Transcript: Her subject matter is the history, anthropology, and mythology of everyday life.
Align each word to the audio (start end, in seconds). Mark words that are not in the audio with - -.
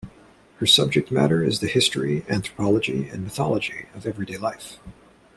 Her 0.57 0.65
subject 0.65 1.11
matter 1.11 1.43
is 1.43 1.59
the 1.59 1.67
history, 1.67 2.25
anthropology, 2.27 3.07
and 3.09 3.23
mythology 3.23 3.85
of 3.93 4.07
everyday 4.07 4.37
life. 4.37 4.79